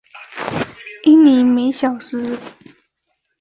[1.03, 2.39] 英里每小时。